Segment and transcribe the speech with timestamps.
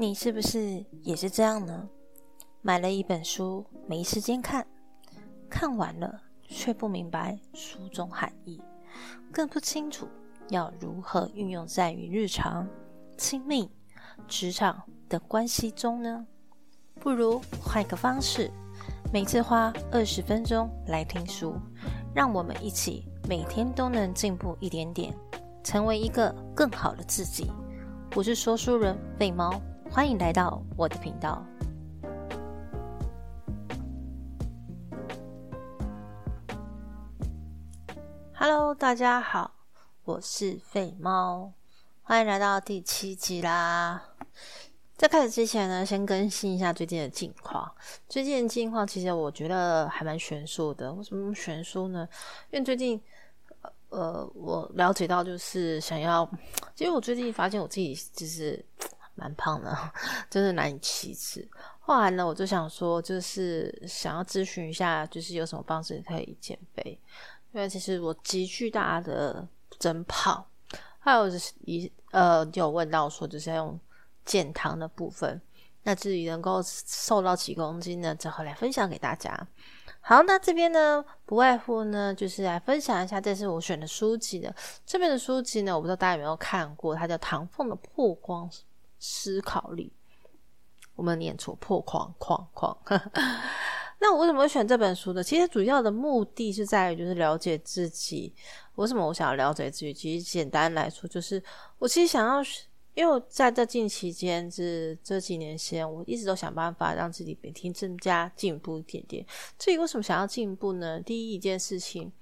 [0.00, 1.88] 你是不是也是这样呢？
[2.62, 4.64] 买了一本书，没时间看，
[5.50, 8.62] 看完了却不明白书中含义，
[9.32, 10.06] 更不清楚
[10.50, 12.64] 要如何运用在于日常、
[13.16, 13.68] 亲密、
[14.28, 16.24] 职场的关系中呢？
[17.00, 18.48] 不如换个方式，
[19.12, 21.56] 每次花二十分钟来听书，
[22.14, 25.12] 让我们一起每天都能进步一点点，
[25.64, 27.50] 成为一个更好的自己。
[28.14, 29.60] 我是说书人贝猫。
[29.90, 31.44] 欢迎来到我的频道。
[38.34, 39.50] Hello，大家好，
[40.04, 41.52] 我是废猫，
[42.02, 44.02] 欢迎来到第七集啦。
[44.96, 47.74] 在开始之前呢，先更新一下最近的近况。
[48.08, 50.92] 最近的近况其实我觉得还蛮悬殊的。
[50.92, 52.06] 为什么悬殊呢？
[52.50, 53.00] 因为最近，
[53.88, 56.28] 呃，我了解到就是想要，
[56.76, 58.62] 其实我最近发现我自己就是。
[59.18, 59.76] 蛮胖的，
[60.30, 61.46] 真的难以启齿。
[61.80, 67.00] 后来呢，我就想说，就是想要咨询一下，就是有什么方式可以减肥？
[67.52, 69.46] 因为其实我急剧大的
[69.78, 70.44] 增胖，
[70.98, 71.28] 还有
[71.64, 73.80] 一呃，有问到说，就是要用
[74.24, 75.40] 减糖的部分。
[75.84, 78.14] 那至于能够瘦到几公斤呢？
[78.14, 79.48] 之后来分享给大家。
[80.00, 84.54] 好，那这边呢，不外乎呢，就是来分享一下，这是我选的书籍的。
[84.84, 88.50] 这边的书籍呢，我不知道大家有没有看过，它叫唐凤的《破光》。
[88.98, 89.92] 思考力，
[90.94, 92.76] 我们念错破框框框。
[94.00, 95.22] 那我为什么会选这本书呢？
[95.22, 98.32] 其实主要的目的是在于，就是了解自己。
[98.76, 99.92] 为什么我想要了解自己？
[99.92, 101.42] 其实简单来说，就是
[101.78, 102.40] 我其实想要，
[102.94, 109.26] 因为在这近期间，这这几年间，我一直都想办法让自己每天增加进步一点点。
[109.58, 111.00] 至于为什么想要进步呢？
[111.00, 112.12] 第一一件事情。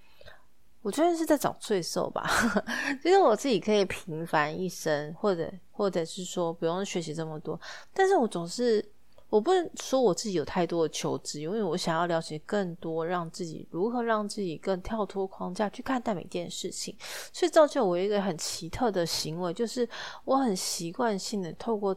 [0.87, 2.31] 我觉得是在找罪受吧，
[3.03, 7.61] 就是我自己可以平凡一生，或者或者是说不用学习这么多，
[7.93, 8.89] 但是我总是
[9.29, 16.97] 我不能说我自己有太多的求知，因为我想要了解更多，让自己如何让自己更跳脱框架去看待每件事情，
[17.33, 19.89] 所以造就我一个很奇特的行为，就是
[20.25, 21.97] 我很习惯性的透过。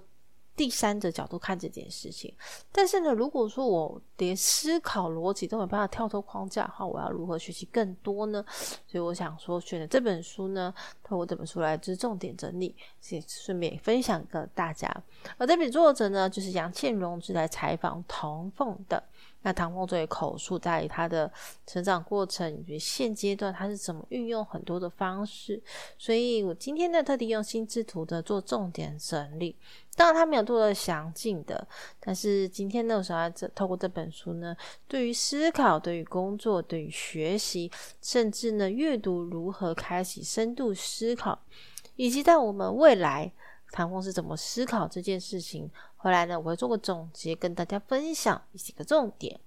[0.60, 2.36] 第三者角度看这件事情，
[2.70, 8.44] 但是呢，如果说我连思考逻辑都没办法跳脱框架的话，我要如何学习更多呢？
[8.86, 12.76] 所以我想说，选的这本书呢，透过这本书来就是重点整理，
[13.08, 14.94] 也顺便分享给大家。
[15.38, 19.02] 而这本作者呢，就是杨倩荣，是来采访唐凤的。
[19.42, 21.32] 那唐凤作为口述，在他的
[21.66, 25.62] 成长过程以及现阶段他是怎么运用很多的方式，
[25.98, 29.56] 所以我今天呢特地用心智图的做重点整理。
[29.96, 31.68] 当然他没有做的详尽的，
[32.00, 34.56] 但是今天呢，我想要这透过这本书呢，
[34.88, 37.70] 对于思考、对于工作、对于学习，
[38.02, 41.38] 甚至呢阅读如何开启深度思考，
[41.98, 43.30] 以及在我们未来
[43.72, 45.70] 唐凤是怎么思考这件事情。
[46.02, 49.38] 后来呢，我会做个总结，跟大家分享几个重点。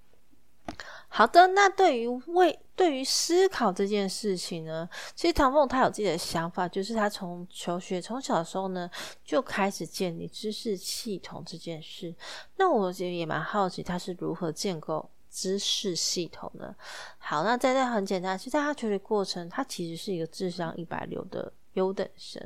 [1.09, 8.89] 好的，那对于为对于思考这件事情呢，其实唐凤他有自己的想法，就是他从求学从小的时候呢
[9.25, 12.15] 就开始建立知识系统这件事。
[12.57, 16.73] 那我觉得也蛮好奇他是如何建构知识系统的。
[17.19, 21.53] 好，那在这很简单，其实在他求学过程，他其实是一个智商一百六的。
[21.75, 22.39] 优等生，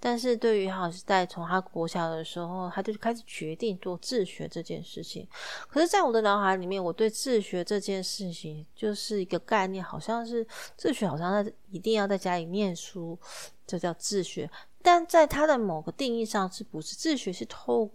[0.00, 5.28] 但是对于好是在从他国小的时候，他就开始决定做自学这件事情。
[5.68, 10.44] 可是，在我的脑海里面，我对自学这件事情就是一个概念，好像是
[10.76, 13.16] 自学，好像在一定要在家里念书，
[13.64, 14.50] 这叫自学。
[14.82, 17.88] 但在他的某个定义上，是不是自学是透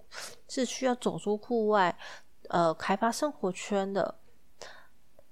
[0.47, 1.93] 是需要走出户外，
[2.47, 4.15] 呃，开发生活圈的？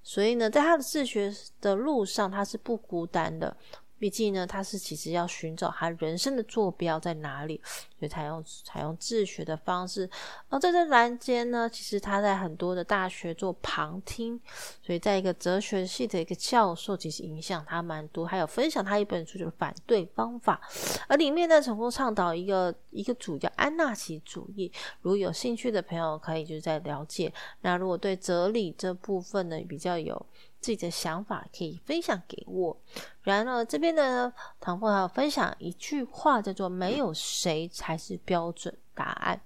[0.09, 1.29] 所以呢，在他的自学
[1.59, 3.57] 的路上，他是不孤单的。
[3.99, 7.59] 毕竟呢，他是其实要寻找他人生的坐标在哪里，
[7.97, 10.09] 所以采用采用自学的方式。
[10.49, 14.39] 而在这栏间呢，其实他在很多的大学做旁听，
[14.81, 18.25] 所以在一个哲学系的一个教授，其实影响他蛮多。
[18.25, 20.61] 还有分享他一本书，就是《反对方法》，
[21.07, 24.71] 而里面呢，成功倡导一个一个主叫安纳奇主义。
[25.01, 27.33] 如果有兴趣的朋友，可以就是在了解。
[27.61, 30.23] 那如果对哲理这部分呢，比较有。
[30.59, 32.77] 自己的想法可以分享给我。
[33.21, 39.42] 然后，这边呢唐凤还有分享一句话，叫做“没有谁才是标准答案，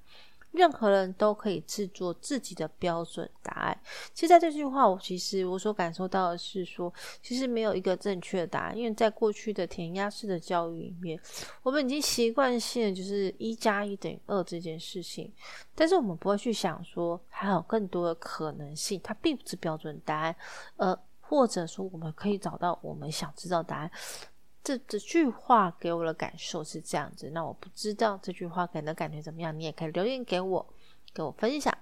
[0.52, 3.80] 任何人都可以制作自己的标准答案。”
[4.14, 11.20] 其实，在这句话，我其实我所感受到的是说，其实没有一个正确的答案，因为在过去的填鸭式的教育里面，
[11.64, 15.32] 我们已经习惯性就是一加一等于二这件事情，
[15.74, 20.36] 但是我们不会去想说还有更多的可能性，它并不是标准答案，
[20.78, 20.98] 呃。
[21.24, 23.90] 或者说，我们可以找到我们想知道答案。
[24.64, 27.30] 这这句话给我的感受是这样子。
[27.32, 30.74] 那我不知道这句话给人的感觉怎么样，你也可以留言给我，
[31.14, 31.76] 给我分享。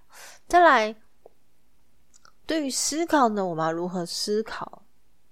[0.47, 0.95] 再来，
[2.45, 4.83] 对于思考呢，我们要如何思考？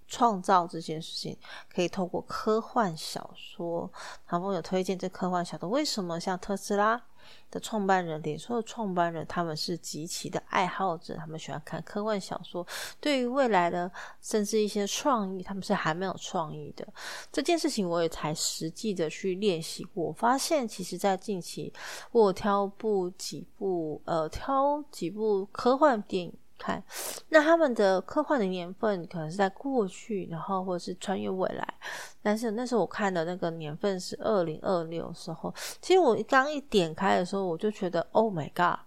[0.10, 1.38] 创造这件事情
[1.70, 3.92] 可以透过科幻小说，
[4.26, 5.68] 唐风有推荐这科幻小说。
[5.68, 7.06] 为什么像特斯拉
[7.50, 12.66] 的创办人、脸书的创办人，他们是极其的爱好者，他们喜欢看科幻小说。
[13.00, 13.92] 对于未来的
[14.22, 16.88] 甚至一些创意，他们是还没有创意的
[17.32, 20.06] 这件事情，我也才实际的去练习过。
[20.08, 21.72] 我发现，其实，在近期
[22.12, 26.34] 我挑部几部呃，挑几部科幻电影。
[26.58, 26.84] 看，
[27.30, 31.74] 那他们的科幻的年份可能是在过去，然后或者是穿越未来。
[32.22, 35.54] 但是那时候我看的那个年份是二零二六时候。
[35.82, 38.80] 其实我刚一点开的时候，我就觉得 Oh my God，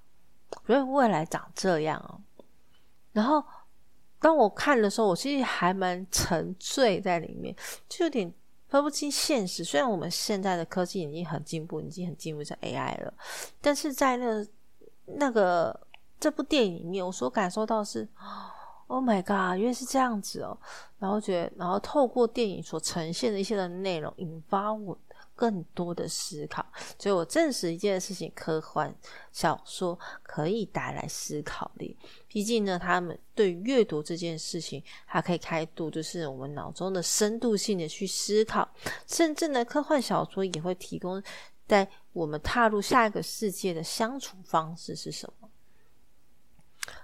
[0.66, 2.20] 觉得未来长这样哦。
[3.12, 3.42] 然后
[4.18, 7.54] 当我看的时候，我其实还蛮沉醉在里面，
[7.88, 8.32] 就有点
[8.68, 9.64] 分不清现实。
[9.64, 13.14] 虽然我们现在的科技已经很进步，已经很进步在 AI 了，
[13.60, 14.46] 但是在那
[15.06, 15.80] 那个。
[16.20, 18.06] 这部电影里面，我所感受到是
[18.88, 20.56] ，Oh my God，原来是这样子哦。
[20.98, 24.96] 然后觉得，然后透过电影所呈现的一些的内容，引发我
[25.34, 26.66] 更多的思考。
[26.98, 28.94] 所以我证实一件事情：科幻
[29.32, 31.96] 小说可以带来思考力。
[32.28, 38.68] 毕竟呢，他们对阅读这件事情，它可以开度，就是我们脑中的深度性的去思考。
[39.06, 41.22] 甚至呢，科幻小说也会提供
[41.66, 45.39] 在我们踏入下一个世界的相处方式是什么。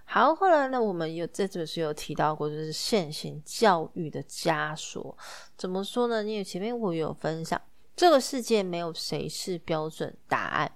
[0.04, 5.16] 好，后来呢，我们有这本书有提到过，就是现行教育的枷锁。
[5.56, 6.22] 怎么说呢？
[6.22, 7.60] 因为前面我有分享，
[7.94, 10.70] 这个世界没有谁是标准答案，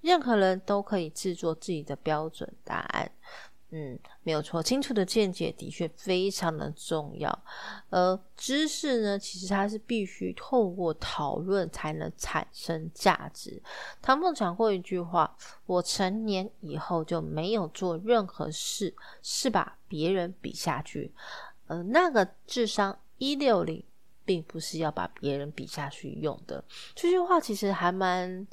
[0.00, 3.10] 任何人都可以制作自己的标准答案。
[3.76, 7.44] 嗯，没有错，清楚的见解的确非常的重要。
[7.90, 13.60] 而知识呢，其实它是必须透过讨论才能产生价值。
[14.00, 15.36] 唐凤讲过一句话
[15.66, 21.12] ：“我成年以后就没有做任何事是把别人比下去。”
[21.66, 23.82] 呃，那个智商一六零，
[24.24, 26.62] 并不是要把别人比下去用的。
[26.94, 28.46] 这句话其实还蛮。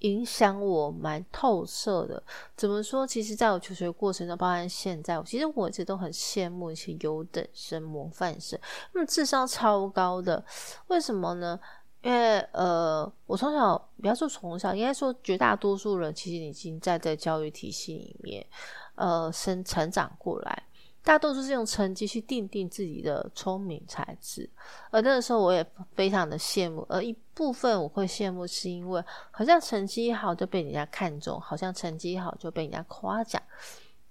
[0.00, 2.22] 影响我蛮透彻的。
[2.56, 3.06] 怎么说？
[3.06, 8.58] 其实，在我求学过程中，包含现在，其实我一直都很羡慕一些优等生、模范生，
[8.92, 10.44] 他们智商超高的。
[10.88, 11.58] 为什么呢？
[12.02, 18.46] 因为呃，我从小，不要说从小，应该说绝大多数人，其实已经在这教育体系里面，
[18.94, 20.62] 呃，生成长过来。
[21.06, 24.50] 大多数是用成绩去定定自己的聪明才智，
[24.90, 25.64] 而那个时候我也
[25.94, 29.00] 非常的羡慕，而一部分我会羡慕是因为
[29.30, 33.40] 好像成绩好就被人家看中，好像成绩好就被人家夸奖，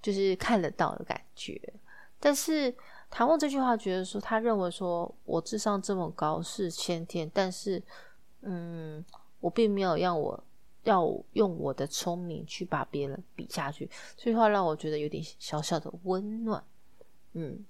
[0.01, 1.61] 就是看得到的感觉。
[2.17, 2.73] 但是
[3.11, 7.83] 唐梦这句话觉得说，他认为说我智商这么高是先天，但是
[8.43, 9.03] 嗯，
[9.41, 10.41] 我并没有让我
[10.83, 16.63] 要用我的聪明去把别人比下去，这句话让我觉得有点小小的温暖。
[17.37, 17.65] 嗯，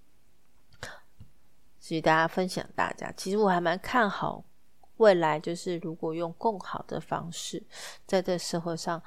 [1.80, 4.44] 所以大家分享大家，其实我还蛮看好
[4.98, 7.64] 未来，就是如果用更好的方式，
[8.06, 9.02] 在这社会上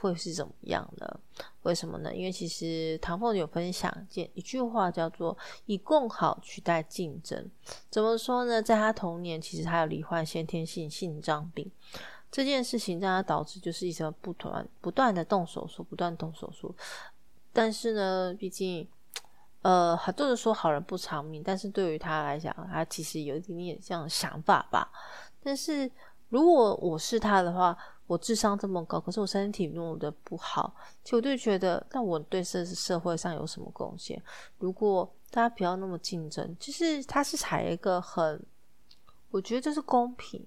[0.00, 1.20] 会是怎么样的？
[1.62, 2.14] 为什么呢？
[2.14, 7.50] 因为其实唐凤有分享一一句话，叫做“以更好取代竞争”。
[7.90, 8.62] 怎么说呢？
[8.62, 11.68] 在他童年，其实他有罹患先天性心脏病，
[12.30, 16.72] 这件事情让他导致就是一直不断不断的动手术，不断动手术。
[17.52, 18.88] 但是呢，毕竟。
[19.64, 24.92] 呃，很多人说好人不长命，但是对于他来讲，他其实有一点点这样想法吧。
[25.42, 25.90] 但是
[26.28, 27.74] 如果我是他的话，
[28.06, 34.22] 我智商这么高，可是我身体弄得不好，其实我就觉得，那我对社社会上有什么贡献？
[34.58, 38.44] 如果大家不要那么竞争，就是他是采一个很，
[39.30, 40.46] 我觉得这是公平，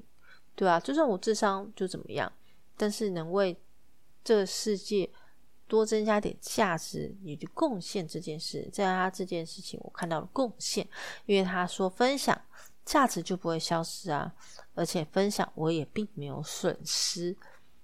[0.53, 2.31] 对啊，就算我智商就怎么样，
[2.77, 3.59] 但是能为
[4.23, 5.09] 这个世界。
[5.67, 10.87] 多增加点价值，以及贡献这件事，在他这件事情，我看到了贡献，
[11.25, 12.39] 因为他说分享
[12.85, 14.33] 价值就不会消失啊，
[14.73, 17.35] 而且分享我也并没有损失。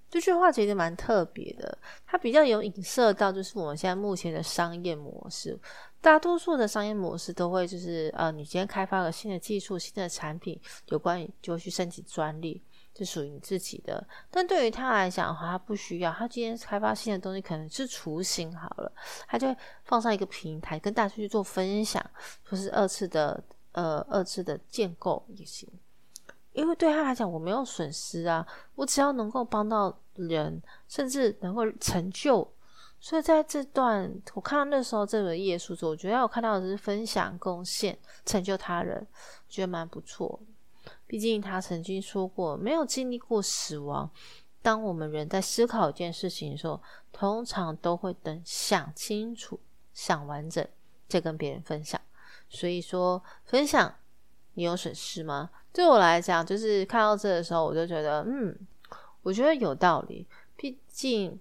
[0.10, 1.76] 这句话其实蛮特别的，
[2.06, 5.60] 它比较有影射到就是我们现在目前的商业模式，
[6.02, 10.60] 大多数的商业模式都会就是呃，你今天开发了新的技术、新的产品，
[10.90, 12.62] 有关于就会去申请专利。
[12.96, 16.12] 是属于你自己的，但对于他来讲的话，他不需要。
[16.12, 18.92] 他今天开发新的东西，可能是雏形好了，
[19.28, 22.04] 他就放上一个平台，跟大家去做分享，
[22.44, 25.68] 或是二次的呃二次的建构也行。
[26.52, 28.46] 因为对他来讲，我没有损失啊，
[28.76, 32.48] 我只要能够帮到人，甚至能够成就。
[33.00, 39.06] 所以在这段我看到那时候这个页数时，我觉得我看到的是分享、贡献、成就他人，
[39.50, 40.40] 觉得蛮不错。
[41.14, 44.10] 毕竟他曾经说过，没有经历过死亡，
[44.64, 49.60] 当我们人在思考一件事情的时候，通常都会等想清楚、
[49.94, 50.68] 想完整，
[51.08, 52.02] 再跟别人分享。
[52.50, 53.94] 所以说，分享
[54.56, 55.52] 你有损失吗？
[55.72, 58.58] 对我来讲，就是看到这的时候，我就觉得，嗯，
[59.22, 60.26] 我觉得有道理。
[60.56, 61.40] 毕竟，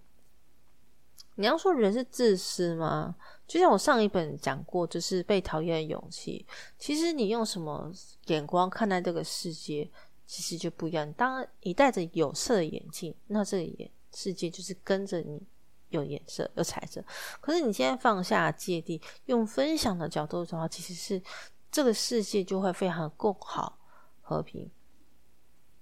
[1.36, 3.16] 你要说人是自私吗？
[3.46, 6.46] 就像我上一本讲过，就是被讨厌的勇气。
[6.78, 7.92] 其实你用什么
[8.26, 9.90] 眼光看待这个世界，
[10.26, 11.12] 其实就不一样。
[11.12, 15.42] 当你戴着有色的眼镜，那这个眼世界就是跟着你
[15.90, 17.04] 有颜色、有彩色。
[17.40, 21.22] 可是你现在放下芥蒂，用分享的角度的话，其实是
[21.70, 23.78] 这个世界就会非常共好、
[24.22, 24.70] 和平。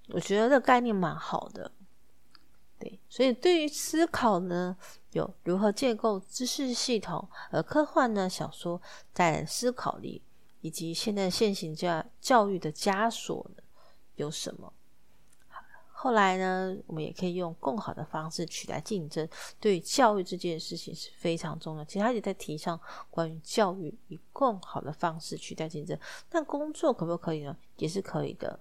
[0.08, 1.70] 我觉得这个概念蛮好的。
[2.80, 4.76] 对，所以对于思考呢，
[5.12, 8.80] 有如何建构知识系统；而科幻呢，小说
[9.12, 10.22] 在思考力，
[10.62, 13.62] 以及现在现行教教育的枷锁呢，
[14.14, 14.72] 有什么？
[15.92, 19.28] 后来呢，我们也可以用更好的方式取代竞争。
[19.60, 21.84] 对于教育这件事情是非常重要。
[21.84, 25.98] 其实他也在提倡关于教育以更好的方式取代竞争。
[26.30, 27.54] 但工作可不可以呢？
[27.76, 28.58] 也是可以的。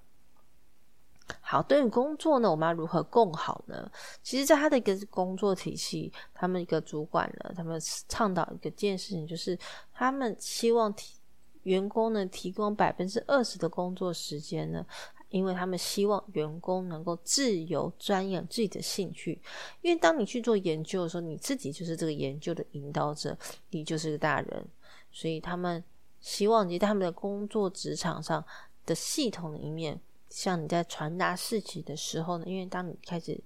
[1.41, 3.91] 好，对于工作呢，我们要如何更好呢？
[4.21, 9.57] 其实，在他的一个工作体系，他们一个主管呢，他们倡导一个件事情，就是
[9.93, 11.15] 他们希望提
[11.63, 14.85] 员工呢提供百分之二十的工作时间呢，
[15.29, 19.41] 因为他们希望员工能够自由钻研自己的兴趣。
[19.81, 23.37] 因为当你去做研究的时候，你自己就是这个研究的引导者，
[23.69, 24.67] 你就是个大人，
[25.11, 25.83] 所以他们
[26.19, 28.43] 希望你在他们的工作职场上
[28.85, 29.99] 的系统里面。
[30.29, 33.39] 像你在传达事情的时候呢，因为当你开始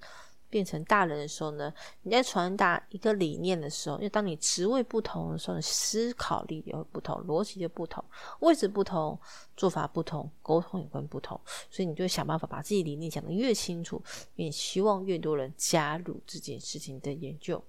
[0.49, 1.73] 变成大人的时候呢，
[2.03, 8.03] 你在传达一个理念的时候，因为当你职位不同的时候，思考力也会不同，逻辑就不同，
[8.41, 9.17] 位置不同，
[9.57, 11.39] 做法不同，沟通也会不同，
[11.71, 13.99] 所以你就想办法把自己理念讲得越清楚，
[14.35, 17.63] 也希望越多人加入这件事情的研究。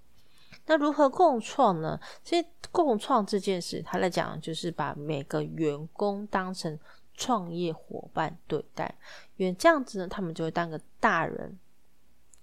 [0.66, 1.98] 那如何共创呢？
[2.22, 6.78] 其实共创这件事，他来讲就是把每个员工当成。
[7.16, 8.92] 创业伙伴对待，
[9.36, 11.58] 因为这样子呢，他们就会当个大人。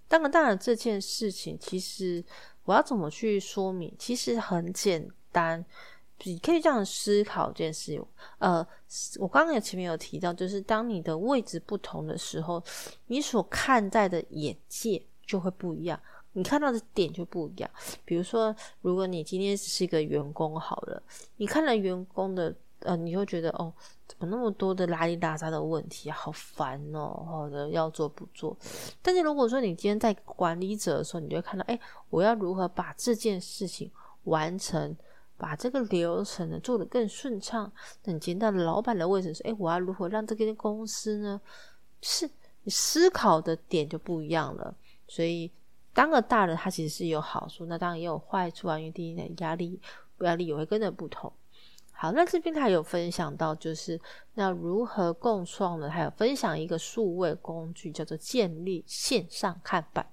[0.08, 2.22] 当个大人这件事情，其实
[2.64, 3.94] 我要怎么去说明？
[3.98, 5.64] 其实很简单，
[6.24, 8.02] 你可以这样思考这件事。
[8.38, 8.66] 呃，
[9.18, 12.62] 我刚刚也前面有提到，就是当你的位置不同的时候，
[13.06, 15.98] 你所看待的眼界就会不一样，
[16.32, 17.70] 你看到的点就不一样。
[18.04, 21.02] 比如说，如果你今天只是一个员工好了，
[21.36, 22.54] 你看了员工的。
[22.84, 23.72] 呃，你会觉得哦，
[24.06, 28.56] 怎么那么多的拉里拉杂的问题，好烦哦，或者要做不做。
[29.00, 31.78] 但是如果说你今天在管理者的时候，你就会看到，哎，
[32.10, 33.90] 我要如何把这件事情
[34.24, 34.96] 完成，
[35.36, 37.70] 把这个流程呢做得更顺畅。
[38.04, 41.40] 那你今天到老板的位置是，哎，我要如何让这间公司呢？
[42.00, 42.28] 是
[42.64, 44.74] 你思考的点就不一样了。
[45.08, 45.50] 所以
[45.92, 48.78] 当个大人，他其实是有好处，那当然也有坏处啊。
[48.78, 49.80] 因为第一呢，压力
[50.20, 51.32] 压力也会跟着不同。
[52.02, 54.00] 好，那这边他有分享到，就是
[54.34, 55.88] 那如何共创呢？
[55.88, 60.04] 还有分享一个数位工具，叫做建立线上看板。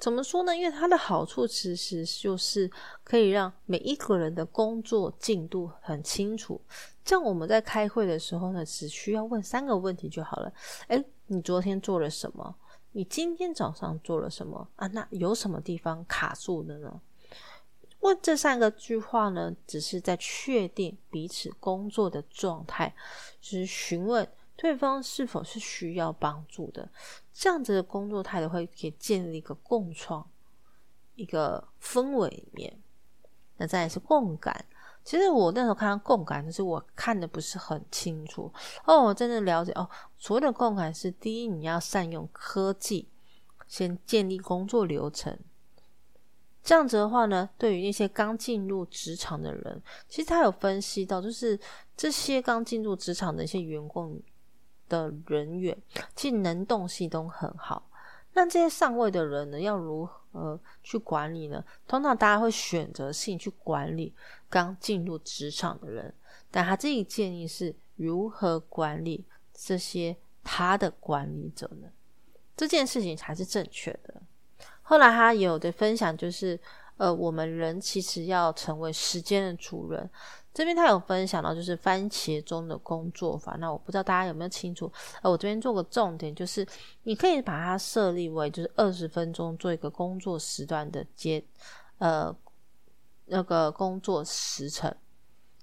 [0.00, 0.56] 怎么说呢？
[0.56, 2.68] 因为它的好处其实就是
[3.04, 6.60] 可以让每一个人的工作进度很清楚。
[7.04, 10.52] 像我们在开会的时候呢，只需要问三个问题就好了。
[10.88, 12.52] 诶，你昨天做了什么？
[12.90, 14.68] 你今天早上做了什么？
[14.74, 17.00] 啊，那有什么地方卡住的呢？
[18.02, 22.94] 问这三个句话呢，只是在确定彼此工作的状态，
[23.40, 26.88] 就是询问对方是否是需要帮助的。
[27.32, 30.28] 这样子的工作态度会可以建立一个共创
[31.14, 32.76] 一个氛围里面。
[33.56, 34.64] 那再是共感，
[35.04, 38.52] 其实我那时候看到共感，就是我看的不是很清楚
[38.84, 39.00] 哦。
[39.00, 43.08] 我真的了解哦，所谓的共感是第一，你要善用科技，
[43.68, 45.38] 先建立工作流程。
[46.62, 51.58] 这样子的话呢，对于那些刚进入职场的人，其实他有分析到，就是
[51.96, 54.20] 这些刚进入职场的一些员工
[54.88, 55.76] 的人员，
[56.14, 57.88] 其实能动性都很好。
[58.34, 61.62] 那这些上位的人呢，要如何去管理呢？
[61.86, 64.14] 通常大家会选择性去管理
[64.48, 66.14] 刚进入职场的人，
[66.50, 71.88] 但他这一建议是如何管理这些他的管理者呢？
[72.56, 74.22] 这件事情才是正确的。
[74.92, 76.60] 后来他有的分享，就是
[76.98, 80.10] 呃，我们人其实要成为时间的主人。
[80.52, 83.56] 这边他有分享到，就是番茄钟的工作法。
[83.58, 84.92] 那我不知道大家有没有清楚？
[85.22, 86.66] 呃，我这边做个重点，就是
[87.04, 91.42] 你可以把它设立为就是二十分钟做一个工作时段的接
[91.96, 92.36] 呃
[93.24, 94.94] 那个工作时程。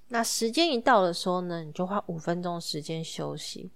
[0.07, 3.69] 那时间一到的时候呢，你就花五分钟时间休息。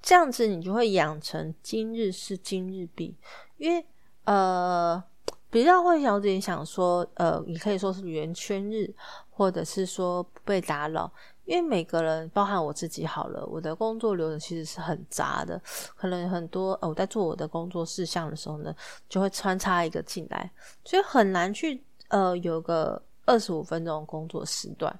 [0.00, 3.14] 这样子你就会养成今日是今日毕，
[3.58, 3.84] 因为
[4.24, 5.02] 呃
[5.50, 8.92] 比较会有点想说，呃，你可以说是圆圈日，
[9.30, 11.12] 或者是说不被打扰。
[11.44, 15.60] 因为每个人，包含我自己，好了，我的工作流程其实是很杂的，
[15.96, 18.72] 可能很多呃，我在做我的工作事项的时候呢，
[19.08, 20.48] 就会穿插一个进来，
[20.84, 24.96] 所以很难去呃有个二十五分钟工作时段，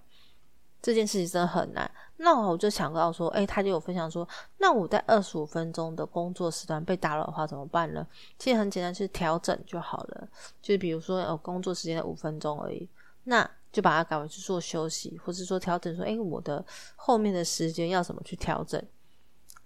[0.82, 1.90] 这件事情真的很难。
[2.16, 8.06] 那我就想到说，哎，他就有分享说，那我在二十五分钟的工作时段被打扰的话怎么办呢？
[8.38, 10.28] 其实很简单，就是调整就好了，
[10.60, 12.88] 就比如说呃，工作时间的五分钟而已，
[13.24, 13.48] 那。
[13.72, 16.62] 就把它改为去做休息，或者说调整，说，哎，我的
[16.94, 18.78] 后面的时间要怎么去调整？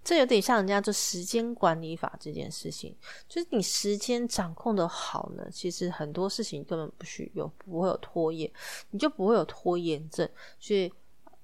[0.01, 2.95] 这有点像人家做时间管理法这件事情，
[3.27, 8.49] 就是你时间掌控的好呢，其实很多事情根本不需有不会有拖延，
[8.91, 10.25] 你就不会有拖延症。
[10.57, 10.89] 所以，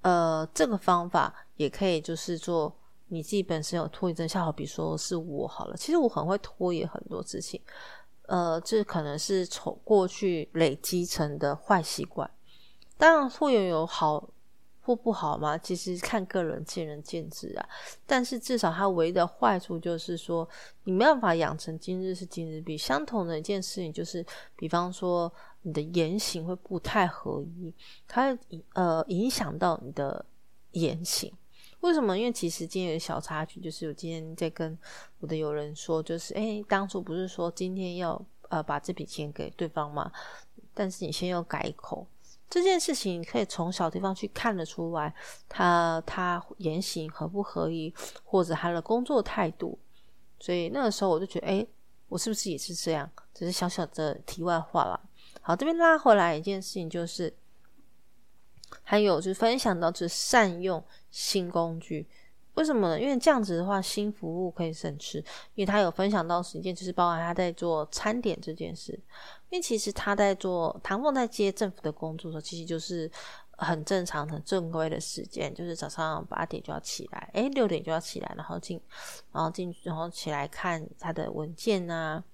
[0.04, 2.70] 呃，这个方法也可以就是做
[3.08, 7.58] 你自己本身有拖延症，像好比说是我好了，其实我很会拖延很多事情，
[8.26, 12.30] 呃，这可能是从过去累积成的坏习惯。
[12.98, 14.28] 当然，会有有好
[14.82, 17.66] 或不好嘛，其实看个人见仁见智啊。
[18.04, 20.46] 但是至少它唯一的坏处就是说，
[20.82, 22.76] 你没办法养成今日是今日毕。
[22.76, 24.22] 相同的一件事情就是，
[24.54, 25.32] 比方说
[25.66, 27.72] 你的言行会不太合一，
[28.06, 28.38] 它
[28.74, 30.24] 呃影响到你的
[30.72, 31.32] 言行。
[31.80, 32.16] 为什么？
[32.16, 34.78] 因为其实今天有小插曲，就是我今天在跟
[35.20, 40.12] 我的友人说，就是哎，当初不是说今天要呃把这笔钱给对方吗？
[40.72, 42.06] 但是你先要改口。
[42.50, 45.14] 这件事情可以从小地方去看得出来，
[45.48, 47.92] 他他言行合不合一，
[48.22, 49.78] 或者他的工作态度。
[50.38, 51.66] 所以那个时候我就觉得，哎，
[52.08, 53.10] 我是不是也是这样？
[53.32, 55.00] 只是小小的题外话了。
[55.46, 57.30] 好，这边拉回来一件事情就是，
[58.82, 62.08] 还有就是分享到，就是善用新工具。
[62.54, 62.98] 为什么呢？
[62.98, 65.18] 因为这样子的话，新服务可以省吃。
[65.54, 68.92] 因为他有分享到时间，就是包含他在做餐点这件事。
[69.50, 73.10] 因为其实他在做唐凤在接政府的工作的时候，其实就是
[73.58, 78.80] 很正常、很正规的时间，就是早上八点就要起来，诶六点就要起来，然后进，
[79.30, 82.24] 然后进，然后起来看他的文件啊。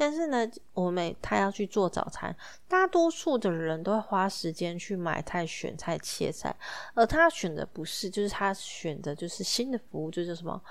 [0.00, 2.34] 但是呢，我们他要去做早餐，
[2.68, 6.54] 大多数的人都会花时间去买菜、选菜、切菜，
[6.94, 10.62] 而他选的不是，就是他选的就是新的服务，就是什么。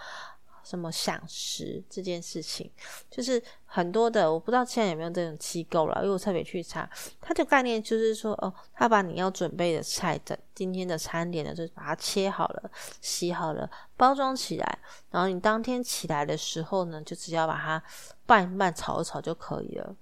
[0.68, 2.70] 什么享食这件事情，
[3.10, 6.90] 就是很多的，我不知道现在有没有这种机构了，因为我特别去查，
[7.22, 17.82] 它的概念就是说，哦，他把你要准备的菜的今天的餐点呢，就把它切好了、洗好了、包装起来，然后你当天起来的时候呢，就只要把它
[18.26, 19.96] 拌一拌、炒一炒就可以了，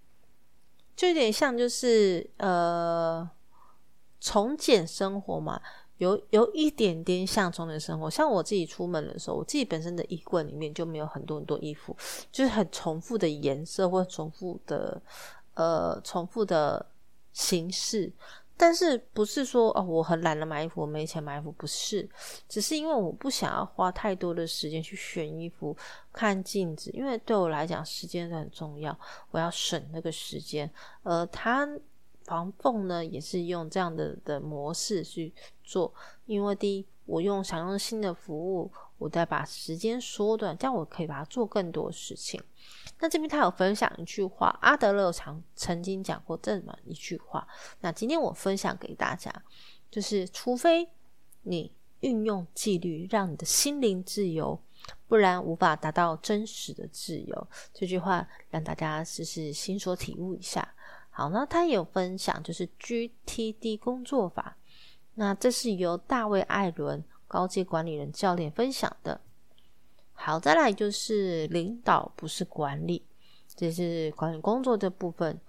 [0.96, 3.30] 就有点像就是呃，
[4.20, 5.62] 从简生活嘛。
[5.98, 11.96] 有有一点点像中年生活，像我自己出门的时候，我自己本身的衣柜里面就没有很多很多衣服，
[12.32, 15.02] 就是很重复的颜色或重复的
[15.54, 16.86] 呃重复的
[17.32, 18.12] 形式。
[18.58, 22.10] 但是不是说哦我很懒得买衣服，我没钱买衣服，不是，
[22.50, 25.76] 只是因为我不想要花太多的时间去选衣服、
[26.12, 28.98] 看镜子，因为对我来讲时间很重要，
[29.32, 30.70] 我要省那个时间。
[31.04, 31.70] 呃，他。
[32.26, 35.34] 防缝呢，也是用这样的的模式去
[35.64, 35.94] 做，
[36.26, 42.42] 因为第一，我用想用新的服务，我再把时间缩短，这样我可以把它做更多事情。
[43.00, 47.48] 那这边他有分享一句话，阿德勒常曾经讲过这么一句话，
[47.82, 49.32] 那今天我分享给大家，
[49.92, 50.90] 就是除非
[51.44, 54.60] 你运用纪律，让你的心灵自由，
[55.08, 57.48] 不然无法达到真实的自由。
[57.74, 60.75] 这句话让大家试试心所体悟一下。
[61.18, 64.58] 好，那他有分享，就是 GTD 工作法。
[65.14, 69.22] 那这是由大卫·艾伦高阶管理人教练分享的。
[70.12, 73.06] 好，再来就是领导不是管理，
[73.48, 75.40] 这是管理工作的部分。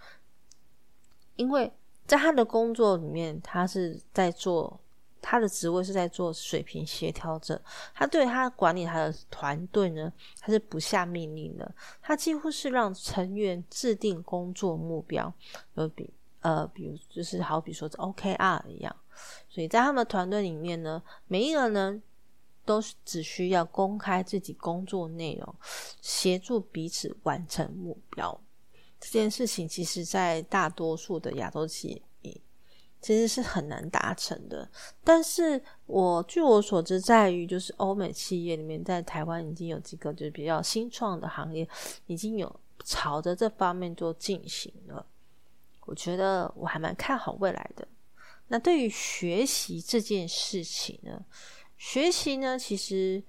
[1.34, 1.72] 因为
[2.06, 4.78] 在他的工作里面，他是在做。
[5.28, 7.60] 他的职位是在做水平协调者，
[7.92, 15.34] 他对他管理他的团队呢，他是不下命令的，他几乎是让成员制定工作目标，
[15.74, 16.08] 有比
[16.42, 18.94] 呃，比如就是好比说 OKR 一样，
[19.48, 22.00] 所以在他们团队里面呢，每一个人
[22.64, 25.54] 都只需要公开自己工作内容，
[26.00, 28.40] 协助彼此完成目标。
[29.00, 32.02] 这件事情其实，在大多数的亚洲企业。
[33.06, 34.68] 其实是很难达成的，
[35.04, 41.68] 但是我据我所知，在于就是欧美企业里面，在台湾已经有几个就是比较新创的行业，
[42.06, 45.06] 已经有朝着这方面做进行了。
[45.82, 47.86] 我觉得我还蛮看好未来的。
[48.48, 51.24] 那对于学习这件事情呢，
[51.78, 53.22] 学习呢，其实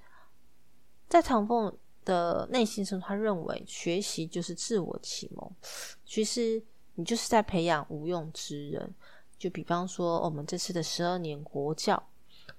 [1.07, 1.71] 在唐凤
[2.03, 5.55] 的内心中，他认为学习就是自我启蒙。
[6.03, 6.59] 其实
[6.95, 8.95] 你就是在培养无用之人。
[9.37, 12.01] 就比方说，我们这次的十二年国教，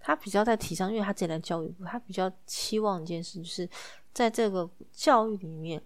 [0.01, 3.69] 他比较在提倡，因为他自己在教育部，他比较期望一件事，就是
[4.13, 5.83] 在这个教育里面，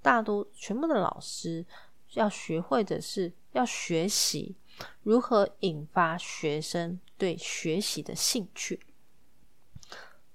[0.00, 1.64] 大多全部的老师
[2.14, 4.56] 要学会的是要学习
[5.02, 8.80] 如何引发学生对学习的兴趣。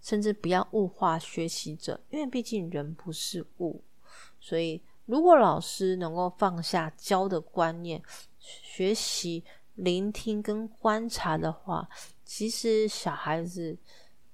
[0.02, 3.84] 甚至不要物化学习者，因为毕竟人不是物。
[4.40, 8.02] 所以，如果老师能够放下教的观念，
[8.40, 9.44] 学习、
[9.76, 11.88] 聆听跟观察的话，
[12.24, 13.78] 其实小孩子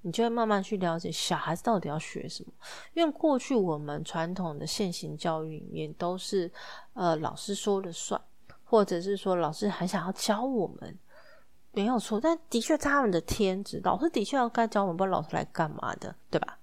[0.02, 2.52] 你就会慢慢去了解小孩子到底要学什么。
[2.94, 6.52] 因为过去我们传统的现行教育里面都是，
[6.94, 8.22] 呃，老师说了算，
[8.64, 10.98] 或者是说老师很想要教我们。
[11.74, 16.58] 没有错，但的确他们的天职，老师的确要该教我们，不知道老师来干嘛的，对吧？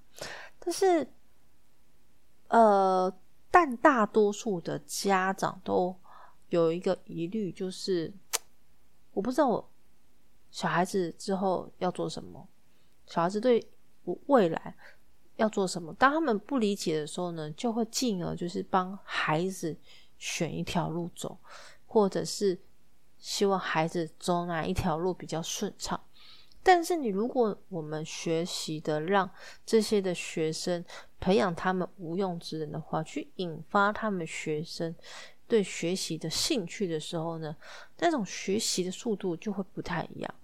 [0.58, 1.06] 但是，
[2.48, 3.14] 呃，
[3.48, 5.94] 但大多数的家长都
[6.48, 8.12] 有一个疑虑，就是
[9.14, 9.70] 我不知道我
[10.50, 12.46] 小孩子之后要做什么，
[13.06, 13.66] 小孩子对
[14.04, 14.76] 我未来
[15.36, 15.94] 要做什么。
[15.94, 19.74] 当他们不理解的时候呢，就会进而就是帮孩子
[20.18, 21.38] 选一条路走，
[21.86, 22.60] 或者是。
[23.16, 25.98] 希望孩子走哪一条路比较顺畅，
[26.62, 29.30] 但是你如果我们学习的让
[29.64, 30.84] 这些的学生
[31.18, 34.94] 培养他们无用之人的话，去引发他们学生
[35.46, 37.54] 对学习的兴趣的时候呢，
[37.98, 40.34] 那种学习的速度就会不太一样，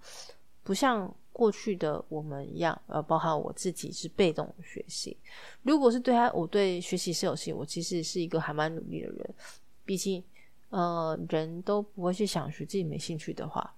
[0.63, 5.17] 不像过去的我们一样，呃，包含我自己是被动学习。
[5.63, 9.35] 如果是对他，我对学习是有兴趣，我其实是一个还蛮努力的人，
[9.85, 10.23] 毕竟。
[10.69, 13.75] 呃，人都不会去想学自己没兴趣的话，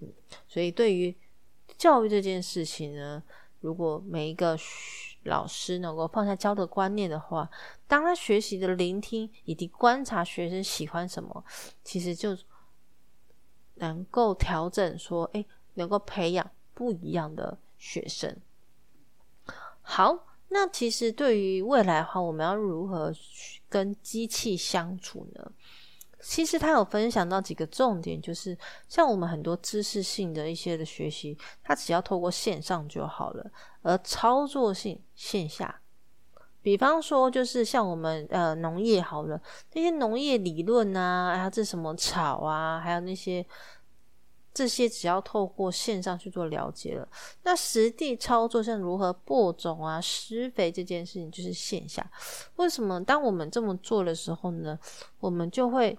[0.00, 0.10] 嗯，
[0.48, 1.14] 所以对于
[1.76, 3.22] 教育这件事情呢，
[3.60, 4.56] 如果每一个
[5.26, 7.50] 老师能够放下教的观念的话，
[7.86, 11.44] 当他学习的聆听以及观察学生喜欢什么，
[11.84, 12.36] 其实就
[13.74, 18.34] 能够调整说，哎，能够培养不一样的学生。
[19.82, 23.12] 好，那其实对于未来的话，我们要如何
[23.68, 25.52] 跟机器相处呢？
[26.18, 28.56] 其实他有分享到几个重点，就是
[28.88, 33.50] 像我们很多知识性的一些的学习，它只要透过线上就好了，
[33.82, 35.80] 而操作性线下。
[36.62, 39.40] 比方说，就是像我们呃农业好了，
[39.74, 43.46] 那些农业理论啊，还有这什么草啊，还有那些
[44.52, 47.06] 这些，只要透过线上去做了解了，
[47.44, 52.10] 那实地操作像如何播种啊、施肥这件事情，就是线下。
[52.56, 54.76] 为什么当我们这么做的时候呢？
[55.20, 55.96] 我们就会。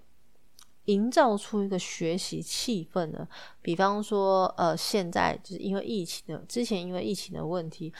[0.88, 3.26] 营造出一个学习气氛呢？
[3.62, 7.93] 比方说，呃，现在就是因为疫情的，之前因为疫情的问题，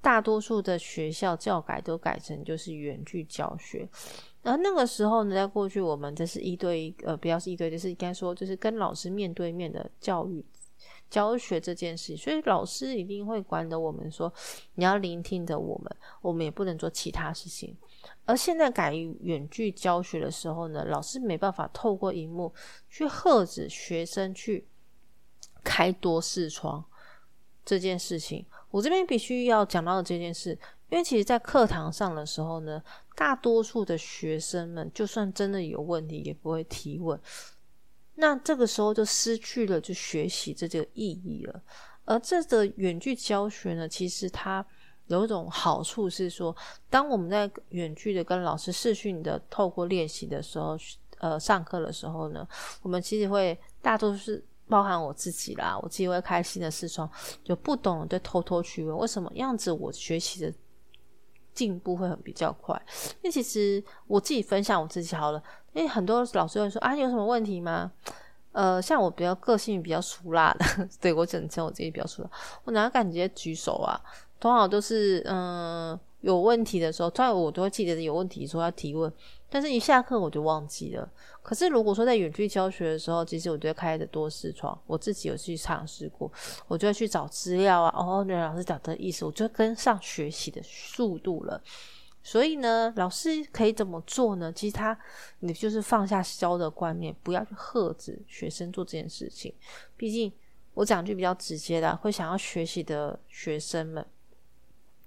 [0.00, 3.88] 大多数的学校教改都改成就是远距教学。
[4.42, 10.44] 而那个时候呢，在过去我们这是一对一，呃，不要是一对，就是应该说就是跟老师面对面的教育
[11.16, 14.30] 教学这件事，所以老师一定会管着我们说，
[14.74, 17.74] 你要聆听着我们，我们也不能做其他事情。
[18.26, 22.52] 而现在改远距教学的时候呢，老师没办法透过荧幕
[22.90, 24.68] 去喝止学生去
[25.64, 26.84] 开多视窗
[27.64, 28.44] 这件事情。
[28.70, 30.50] 我这边必须要讲到的这件事，
[30.90, 32.82] 因为其实，在课堂上的时候呢，
[33.14, 37.18] 大多数的学生们就算真的有问题，也不会提问。
[38.16, 41.62] 那这个时候就失去了就学习这个意义了。
[42.04, 44.66] 而这个远距教学呢，其实它。
[45.08, 46.52] 有一种好处是说，
[46.90, 50.76] 当我们在远距的跟老师视讯的透过练习的时候，
[51.18, 52.44] 呃，上课的时候呢，
[52.82, 57.08] 我们其实会大多是包含我自己啦，我自己会开心的视窗，
[57.44, 60.52] 就不懂就偷偷去问，为什么样子我学习的
[61.54, 62.74] 进步会很比较快？
[63.22, 65.40] 因为其实我自己分享我自己好了，
[65.76, 67.92] 因为很多老师会说啊，你有什么问题吗？
[68.52, 72.30] 呃，像我比较个性比较俗辣的，对我只能称我自己比较俗辣，
[72.64, 74.00] 我哪敢直接举手啊？
[74.40, 79.12] 通常都是嗯有问题的时候，通常我都会记得有问题说要提问，
[79.50, 81.06] 但是一下课我就忘记了。
[81.42, 86.32] 可是如果说在远距教学的时候，其实我就会开的多视窗，我自己有去尝试过，
[86.66, 91.60] 我就会去找资料啊，哦，那老师讲的意思，我就跟上学习的速度了。
[92.26, 94.52] 所以呢，老师可以怎么做呢？
[94.52, 94.98] 其实他，
[95.38, 99.54] 你就是放下教的观念，不要去呵斥学生做这件事情。
[99.96, 100.32] 毕竟
[100.74, 104.04] 我讲句比较直接的，会想要学习的学生们。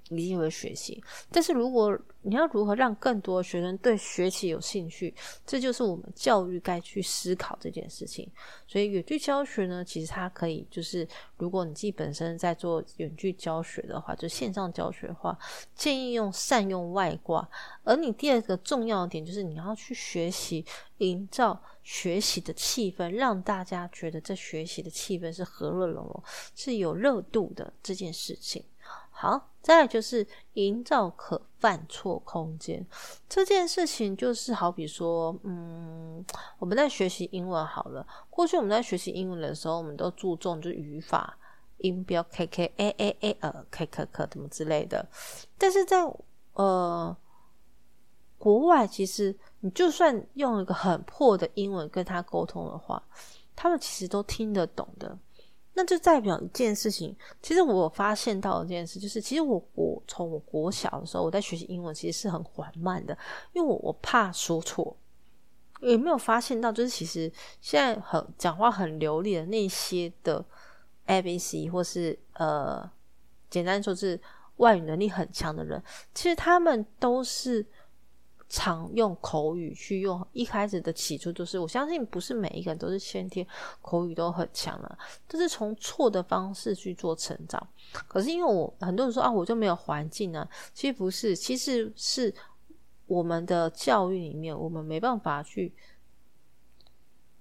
[0.10, 1.02] 一定会学习。
[1.32, 5.14] 但是如果你要如何让更多学生对学习有兴趣，
[5.46, 8.30] 这就是我们教育该去思考这件事情。
[8.68, 15.38] 所以远距教学呢，其实它可以就是，如果你自己本身在做远距教学的话，就线上教学的话，
[15.74, 17.48] 建议用善用外挂。
[17.84, 20.66] 而你第二个重要的点就是，你要去学习
[20.98, 28.64] 营造学习的气氛，让大家觉得这学习的气氛是和乐融融，是有热度的这件事情。
[29.22, 32.88] 好，再来就是营造可犯错空间。
[33.28, 36.26] 这件事情就是好比说，嗯，
[36.58, 38.08] 我们在学习英文好了。
[38.30, 41.38] 过去我们在学习英文的时候，我们都注重就语法、
[41.80, 45.06] 音标，k k a a a 呃，k k k 什么之类的。
[45.58, 45.98] 但是在
[46.54, 47.14] 呃
[48.38, 53.04] 国外，其实你就算用一个很破的英文跟他沟通的话，
[53.54, 55.20] 他们其实都听得懂的。
[55.74, 63.18] 那就代表一件事情，其实我发现到一件事，就是其实我我从我国小的时候，我在学习英文其实是很缓慢的，
[63.54, 64.98] 因为我我怕说错。
[65.80, 70.44] 有没有发现到，就是其实现在很讲话很流利的那些的
[71.06, 72.90] A B C 或是呃，
[73.50, 74.20] 简单说是
[74.58, 75.82] 外语能力很强的人，
[76.14, 77.66] 其实他们都是。
[78.50, 83.46] 常用口语去用，一开始的起初都是，我相信不是每一个人都是先天
[83.80, 87.68] 口语都很强的，都是从错的方式去做成长。
[88.08, 92.34] 可是因为我很多人说啊，我就没有环境呢，其实不是，其实是
[93.06, 95.72] 我们的教育里面，我们没办法去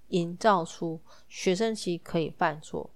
[0.09, 2.87] 营造出学生其实可以犯错，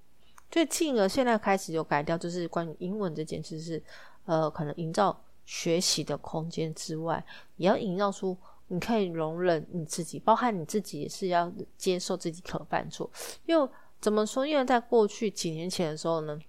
[0.52, 3.82] 所以进而现在开始有改掉，就是关于英文这件事是，
[4.26, 5.19] 呃，可能营造。
[5.45, 7.23] 学习的空间之外，
[7.58, 13.10] 也要营造出你可以容忍你自己，包含你自己也是要接受自己可犯错。
[13.45, 14.45] 又怎么说？
[14.45, 16.39] 因为在过去几年前的时候呢，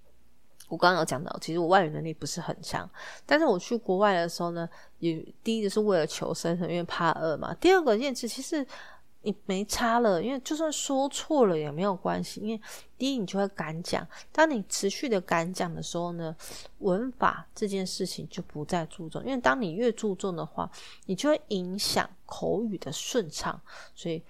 [0.67, 2.89] 我刚刚有讲到，其实我外语能力不是很强，
[3.25, 4.67] 但是我去国外的时候呢，
[4.99, 7.53] 也第一个是为了求生存，因为怕饿嘛。
[7.55, 8.65] 第二个件事其实。
[9.25, 12.61] 你没差了，因为就算说错了也没有关系，因为
[12.95, 14.07] 第一你就会敢讲。
[14.31, 16.35] 当你持续的敢讲的时候呢，
[16.79, 20.69] 文法这件事情就不再注重，因为当你越注重的话，
[21.07, 23.59] 你就会影响口语的顺畅。
[23.95, 24.23] 所以，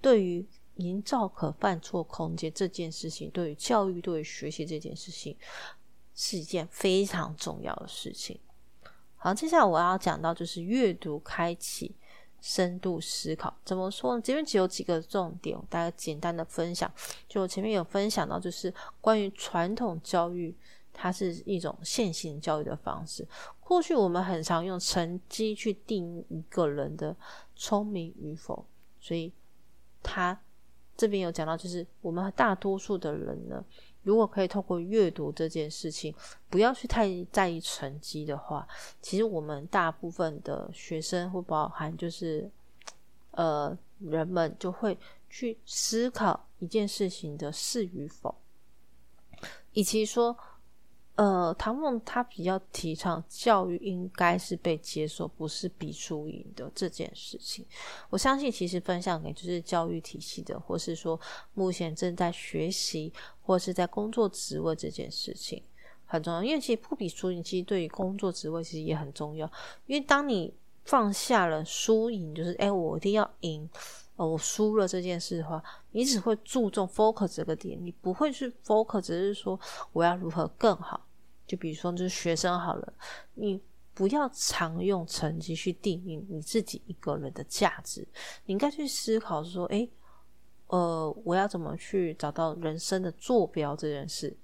[0.00, 5.36] 对于营造可犯错空间这件事情，对于教育、对于学习这件事情，
[6.16, 8.40] 是一件非常重要的事情。
[9.14, 11.94] 好，接下来我要讲到就是阅读开启。
[12.40, 14.22] 深度思考怎么说呢？
[14.22, 16.90] 这边只有几个重点，大家简单的分享。
[17.28, 20.54] 就前面有分享到，就是关于传统教育，
[20.92, 23.26] 它是一种线性教育的方式。
[23.60, 27.16] 过去我们很常用成绩去定一个人的
[27.56, 28.64] 聪明与否，
[29.00, 29.32] 所以
[30.02, 30.38] 他
[30.96, 33.64] 这边有讲到，就是我们大多数的人呢。
[34.06, 36.14] 如果可以透过阅读这件事情，
[36.48, 38.66] 不要去太在意成绩的话，
[39.02, 42.48] 其实我们大部分的学生会包含就是，
[43.32, 44.96] 呃，人们就会
[45.28, 48.32] 去思考一件事情的是与否，
[49.72, 50.38] 以及说。
[51.16, 57.64] 呃，唐梦他比较提倡教育应该是被接受，不是比输赢的这件事情。
[58.10, 61.18] 我相信，其实分享给就是教育体系的，或是说
[61.54, 65.62] 目前正在学习或是在工作职位这件事情
[66.04, 66.44] 很重要。
[66.44, 69.50] 因为其实不比输赢，其实对于工作职位其实也很重要。
[69.86, 70.52] 因为当你
[70.84, 73.66] 放下了输赢，就是哎，我一定要赢，
[74.16, 79.58] 哦，我输了这件事的话，你只会注重 focus 这个点，你不会去 focus，只是说
[79.94, 81.00] 我要如何更好。
[81.46, 82.92] 就比如说，就是学生好了，
[83.34, 83.60] 你
[83.94, 88.06] 不要常用成绩去定义你自己一个人的价值，
[88.44, 89.88] 你应该去思考说，诶，
[90.66, 94.36] 呃，我要怎么去找到人生的坐标这件事，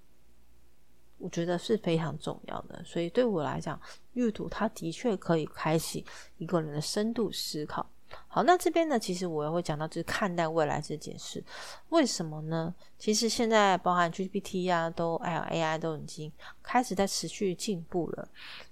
[1.18, 2.82] 我觉得是非常重要的。
[2.84, 3.80] 所以对我来讲，
[4.12, 6.04] 阅读它的确可以开启
[6.38, 7.90] 一个人的深度思考。
[8.28, 11.42] 好，那这边呢，其实我也会讲到，就是看待未来这件事。
[11.90, 12.74] 为什么呢？
[12.98, 18.28] 其实现在包含 GPT 啊，都哎呀 AI 都已经开始在持续进步了。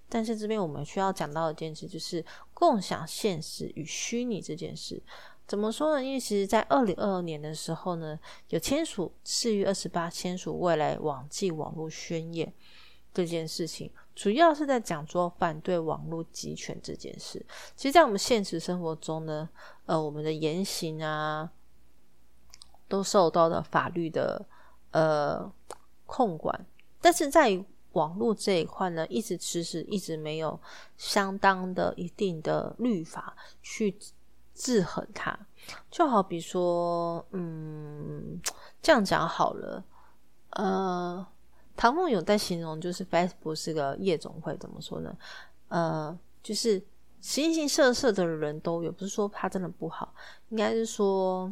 [0.09, 2.24] 但是这边我们需要讲到一件事，就是
[2.55, 5.00] 共享现实与虚拟这件事。
[5.46, 6.05] 怎么说呢？
[6.05, 12.53] 因为其实，在二零二二年的时候呢，有签署四月二十八签署未来网际网络宣言
[13.12, 13.90] 这件事情。
[14.20, 17.42] 主要是在讲说反对网络集权这件事。
[17.74, 19.48] 其实，在我们现实生活中呢，
[19.87, 21.50] 呃，我们的言行啊，
[22.87, 24.44] 都受到了法律的
[24.90, 25.50] 呃
[26.04, 26.66] 控管。
[27.00, 30.61] 但是在网络这一块呢，一直其实一直没有
[30.98, 33.96] 相当的一定的律法去
[34.54, 35.35] 制衡它。
[35.90, 38.38] 就好比说，嗯，
[38.83, 39.83] 这样讲好了，
[40.50, 41.26] 呃。
[41.81, 45.16] 唐凤有在形容，就是 Facebook 是个夜总会，怎么说呢？
[45.69, 46.83] 呃，就是
[47.23, 50.14] 形形色色的人都有，不是说它真的不好，
[50.51, 51.51] 应该是说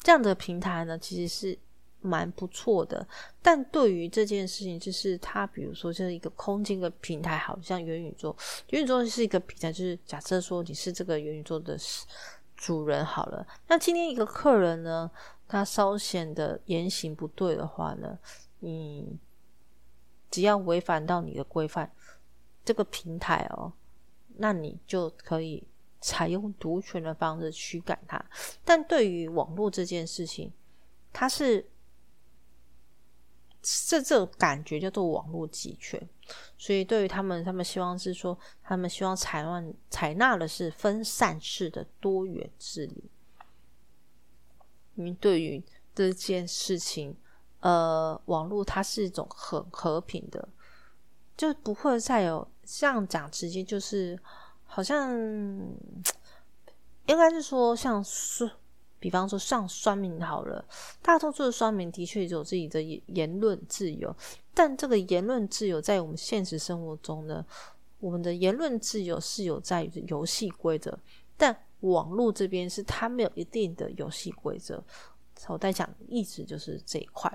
[0.00, 1.58] 这样的平台呢，其实是。
[2.00, 3.04] 蛮不错的，
[3.42, 8.34] 但对于这件事情，就是它，比如说，就是一个空间的平台，好像元宇宙，
[8.68, 11.76] 元宇宙是一个平台，就是假设说你是这个元宇宙的
[12.56, 15.10] 主人好了，那今天一个客人呢，
[15.48, 18.16] 他稍显的言行不对的话呢，
[18.60, 19.18] 你
[20.30, 21.92] 只要违反到你的规范，
[22.64, 23.72] 这个平台哦，
[24.36, 25.66] 那你就可以
[26.00, 28.24] 采用独权的方式驱赶他。
[28.64, 30.52] 但对于网络这件事情，
[31.12, 31.68] 它是。
[33.60, 36.00] 这这感觉叫做网络集权，
[36.56, 43.10] 所以对于他们，他们希望是说，他们希望采纳采纳的是分散式的多元治理。
[44.94, 47.16] 因为对于这件事情，
[47.60, 50.48] 呃，网络它是一种很和平的，
[51.36, 54.18] 就不会再有这样讲，直接就是
[54.64, 55.10] 好像
[57.06, 58.50] 应该是说像是。
[59.00, 60.64] 比方说上酸民好了，
[61.00, 64.12] 大多数的酸民的确有自己的言言论自由，
[64.52, 67.46] 但这个言论自由在我们现实生活中呢，
[68.00, 70.98] 我们的言论自由是有在于游戏规则，
[71.36, 74.82] 但网络这边是它没有一定的游戏规则。
[75.46, 77.32] 我在讲意思就是这一块。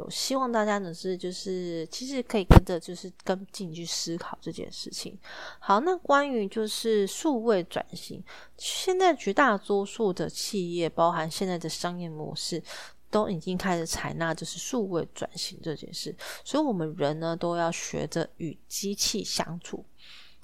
[0.00, 5.18] 我希望大家呢是就是其实可以跟着就是跟进去思考这件事情。
[5.58, 8.22] 好，那关于就是数位转型，
[8.56, 12.62] 现在绝大多数的企业，包含现在的商业模式，
[13.10, 16.14] 都已经开始采纳就是数位转型这件事。
[16.44, 19.84] 所以，我们人呢都要学着与机器相处。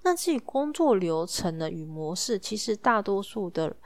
[0.03, 3.77] 那至于工作流程呢与模式，其实大多数的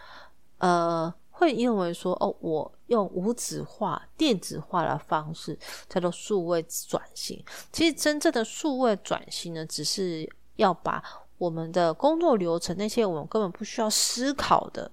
[0.59, 1.14] 呃。
[1.37, 7.44] 会认为说哦，我用无纸化、电子化的方式叫做数位转型。
[7.73, 11.03] 其实真正的数位转型呢，只是要把
[11.37, 14.92] 我们的工作流程那些我们根本不需要思考的，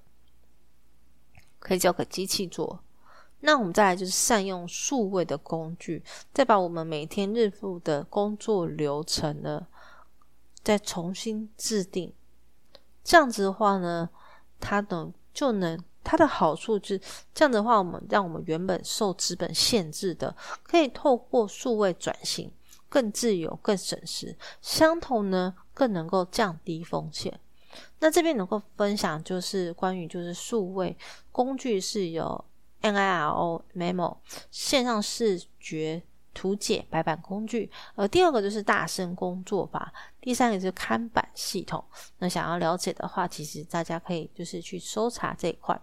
[1.59, 2.79] 可以交给机器做。
[3.41, 9.67] 那我们再来就是善用数位的工具，再把我们每天日复的工作流程呢，
[10.63, 12.11] 再重新制定。
[13.03, 14.09] 这样子的话呢，
[14.59, 15.79] 它能就能。
[16.03, 16.99] 它的好处是
[17.33, 22.51] 这样的话，我们让我们原本受资本限制的，可以透过数位转型，
[22.89, 24.35] 更自由、更省时。
[24.61, 27.39] 相同呢，更能够降低风险。
[27.99, 30.97] 那这边能够分享就是关于就是数位
[31.31, 32.43] 工具是有
[32.81, 34.17] NIRO Memo
[34.49, 36.01] 线上视觉
[36.33, 41.81] 图解白板工具，而第二个就是大声工作法，第三个就是看板系统。
[42.17, 45.79] 那想要了解的话，其实大家可以就是去搜查这一块。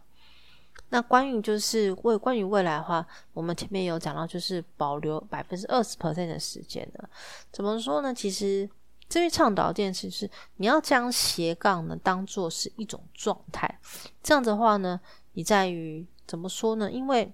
[0.90, 7.10] 那关于就是未关于未来的话，我们前面有讲到，就是保留百分之二十 percent 的时间的。
[7.52, 8.14] 怎么说呢？
[8.14, 8.66] 其实
[9.06, 13.78] 这边倡导一件事是，你要将斜杠呢当做是一种状态。
[14.22, 14.98] 这样的话呢，
[15.34, 16.90] 你在于怎么说呢？
[16.90, 17.30] 因为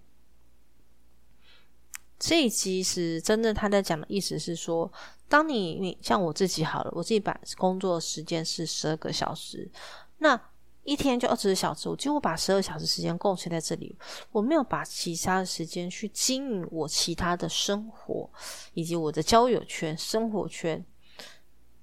[2.19, 4.93] 这一集是真正，他在讲的意思是说，
[5.29, 9.71] 当你你像我自己好了，我自己把工作时间是十二个小时，
[10.19, 10.41] 那。
[10.85, 13.97] 一天就二十个小时，我几乎把十二小时时间贡献在这里，
[14.31, 18.29] 我没有把其他的时间去经营我其他的生活
[18.75, 20.85] 以及我的交友圈、生活圈。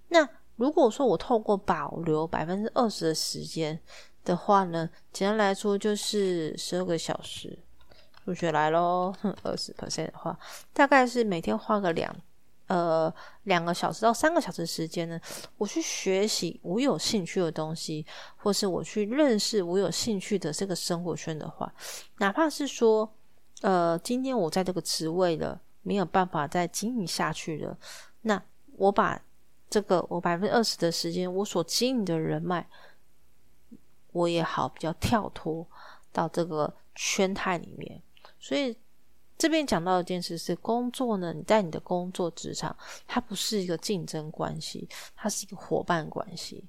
[0.09, 3.79] 那如果说我透过保留百分之二十的时间
[4.23, 7.57] 的话呢，简单来说就是十二个小时，
[8.23, 10.37] 数学来喽，二十 percent 的话，
[10.73, 12.15] 大概是每天花个两。
[12.67, 15.19] 呃，两个小时到三个小时时间呢，
[15.57, 18.05] 我去学习我有兴趣的东西，
[18.37, 21.73] 或是我去认识我有兴趣的这个生活圈的话，
[22.19, 23.13] 哪怕是说，
[23.61, 27.77] 呃，今天我在这个职位了，没有办法再经营下去了，
[28.21, 28.41] 那
[28.77, 29.21] 我把
[29.69, 32.65] 这个我百分之二十的时间，我所经营的人脉，
[34.13, 35.67] 我也好比较跳脱
[36.13, 38.01] 到这个圈态里面，
[38.39, 38.77] 所以。
[39.41, 42.77] 这边讲到一件事是工作呢，你在你的工作职场，
[43.07, 46.63] 它不是一个竞争关系，它是一个伙伴关系。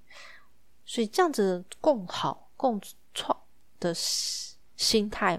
[0.86, 2.80] 所以这样子共好共
[3.12, 3.38] 创
[3.78, 5.38] 的心态，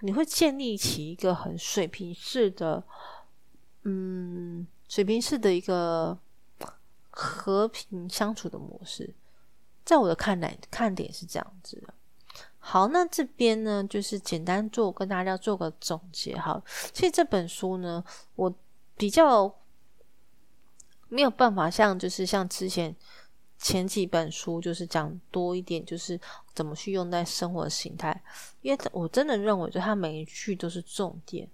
[0.00, 2.84] 你会建立起一个很水平式的，
[3.82, 6.16] 嗯，水平式的一个
[7.10, 9.12] 和平相处的模式。
[9.84, 11.92] 在我的看来，看点是这样子的。
[12.58, 16.36] 好，那这边呢，就是简单做跟大家做个总结。
[16.36, 18.04] 哈，其实这本书呢，
[18.34, 18.52] 我
[18.96, 19.52] 比较
[21.08, 22.94] 没有办法像，就是像之前
[23.58, 26.20] 前几本书，就是讲多一点，就是
[26.54, 28.22] 怎么去用在生活形态。
[28.60, 31.48] 因为我真的认为，就它每一句都是重点。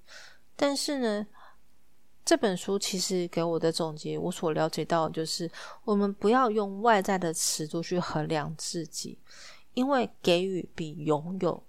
[0.56, 1.26] 但是呢，
[2.24, 5.48] 这本书其实给我的总结，我所了解到的就是，
[5.84, 9.18] 我们不要用外在的尺度去衡量自己，
[9.74, 11.62] 因为给予比拥有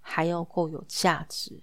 [0.00, 1.60] 还要够有价值。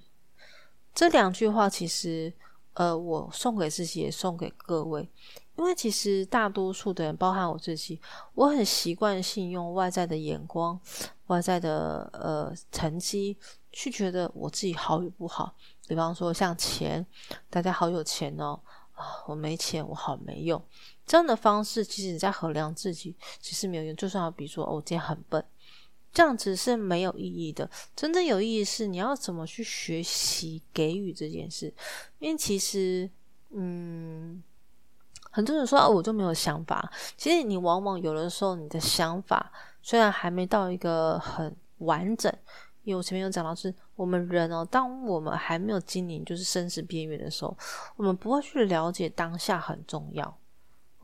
[0.94, 2.32] 这两句话其实，
[2.74, 5.10] 呃，我送给自己，也送给各位。
[5.58, 8.00] 因为其实大多数的人，包含我自己，
[8.34, 10.80] 我很习惯性用外在的眼光、
[11.28, 13.38] 外在的呃成绩
[13.72, 15.56] 去觉得我自己好与不好。
[15.88, 17.06] 比方说像钱，
[17.50, 18.60] 大家好有钱哦，
[18.94, 20.62] 啊，我没钱，我好没用。
[21.06, 23.96] 这样的方式，其实你在衡量自己，其实没有用。
[23.96, 25.44] 就算比如说，我今天很笨，
[26.12, 27.70] 这样子是没有意义的。
[27.96, 31.74] 真正有意义是你要怎么去学习给予这件事，
[32.20, 33.10] 因为其实，
[33.52, 34.44] 嗯。
[35.32, 36.90] 很多人说哦，我就没有想法。
[37.18, 39.52] 其实你往往有的时候，你的想法
[39.82, 42.34] 虽然还没到一个很完整，
[42.84, 47.54] 因为我前面有讲到，是我们人哦，当我们还没有经历就是生死边缘的时候，
[47.98, 50.38] 我们不会去了解当下很重要。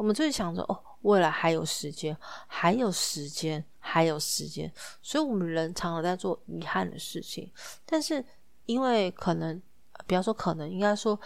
[0.02, 4.74] 我们就是想着哦，未来还有时间，还有时间，还有时间。
[5.00, 7.52] 所以，我们人常常在做遗憾的事情。
[7.86, 8.26] 但是，
[8.66, 9.62] 因为可能，
[10.08, 11.20] 不要说可能，应该说。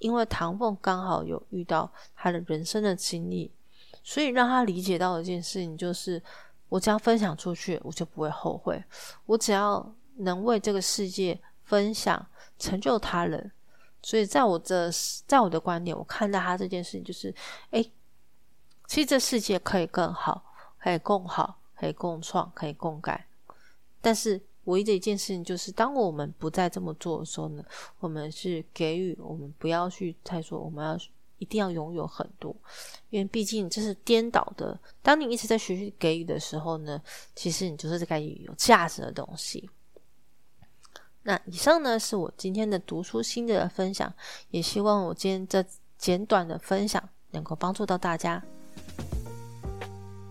[0.00, 3.50] 因为唐凤刚好有遇到他的人生的经历，
[4.04, 6.22] 所以让他理解到一件事情，就是
[6.68, 8.84] 我只要分享出去，我就不会后悔。
[9.24, 12.24] 我只要能为这个世界分享，
[12.58, 13.50] 成就他人。
[14.02, 14.90] 所以在我这，
[15.26, 17.34] 在我的观点，我看到他这件事情，就是，
[17.70, 17.82] 哎，
[18.86, 20.44] 其实这世界可以更好，
[20.78, 23.26] 可以共好，可以共创，可以共改，
[24.00, 24.40] 但是。
[24.64, 27.64] 唯一的一件事情就是，当我们不再这么做的时候呢，
[28.00, 30.94] 我们是给予，我们不要去再说我们要
[31.38, 32.54] 一定要拥有很多，
[33.08, 34.78] 因为毕竟这是颠倒的。
[35.00, 37.00] 当你一直在学习给予的时候呢，
[37.34, 39.70] 其实你就是在给予有价值的东西。
[41.28, 44.10] 那以上呢是我今天的读书心得分享，
[44.48, 45.62] 也希望我今天这
[45.98, 48.42] 简短的分享能够帮助到大家。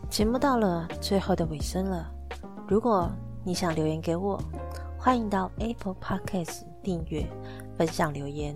[0.10, 2.12] 节目到了最后的尾声了，
[2.68, 3.08] 如果。
[3.46, 4.38] 你想留言给我，
[5.00, 7.26] 欢迎到 Apple Podcast 订阅、
[7.78, 8.54] 分享留言。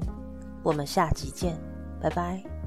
[0.64, 1.58] 我们下集见，
[2.02, 2.61] 拜拜。